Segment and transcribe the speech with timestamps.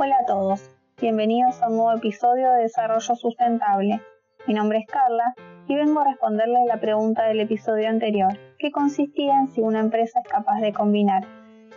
[0.00, 0.70] Hola a todos,
[1.00, 4.00] bienvenidos a un nuevo episodio de Desarrollo Sustentable.
[4.46, 5.34] Mi nombre es Carla
[5.66, 10.20] y vengo a responderles la pregunta del episodio anterior, que consistía en si una empresa
[10.20, 11.26] es capaz de combinar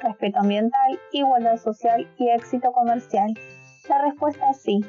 [0.03, 3.33] respeto ambiental, igualdad social y éxito comercial.
[3.89, 4.81] La respuesta es sí.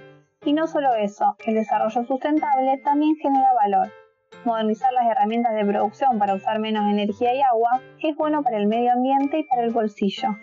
[0.44, 3.88] Y no solo eso, el desarrollo sustentable también genera valor.
[4.44, 8.66] Modernizar las herramientas de producción para usar menos energía y agua es bueno para el
[8.66, 10.36] medio ambiente y para el bolsillo.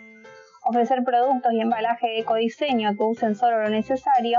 [0.70, 4.38] Ofrecer productos y embalaje de ecodiseño que usen solo lo necesario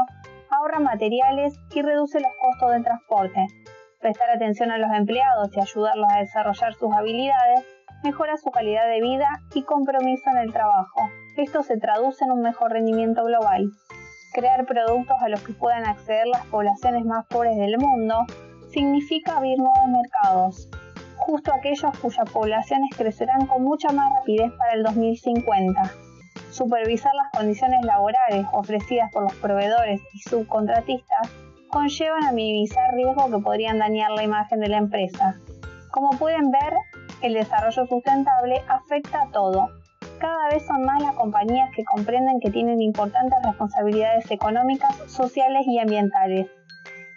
[0.50, 3.48] ahorra materiales y reduce los costos de transporte.
[4.00, 7.66] Prestar atención a los empleados y ayudarlos a desarrollar sus habilidades
[8.06, 11.02] mejora su calidad de vida y compromiso en el trabajo.
[11.36, 13.70] Esto se traduce en un mejor rendimiento global.
[14.32, 18.26] Crear productos a los que puedan acceder las poblaciones más pobres del mundo
[18.70, 20.70] significa abrir nuevos mercados,
[21.18, 26.11] justo aquellos cuyas poblaciones crecerán con mucha más rapidez para el 2050.
[26.52, 31.30] Supervisar las condiciones laborales ofrecidas por los proveedores y subcontratistas
[31.70, 35.40] conllevan a minimizar riesgos que podrían dañar la imagen de la empresa.
[35.92, 36.74] Como pueden ver,
[37.22, 39.70] el desarrollo sustentable afecta a todo.
[40.20, 45.80] Cada vez son más las compañías que comprenden que tienen importantes responsabilidades económicas, sociales y
[45.80, 46.48] ambientales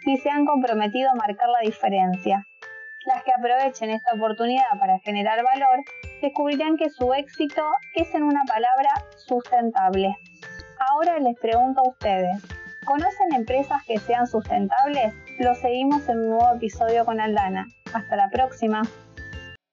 [0.05, 2.47] y se han comprometido a marcar la diferencia.
[3.05, 5.83] Las que aprovechen esta oportunidad para generar valor
[6.23, 7.61] descubrirán que su éxito
[7.93, 10.17] es en una palabra sustentable.
[10.91, 12.43] Ahora les pregunto a ustedes,
[12.83, 15.13] ¿conocen empresas que sean sustentables?
[15.39, 17.67] Lo seguimos en un nuevo episodio con Aldana.
[17.93, 18.81] Hasta la próxima.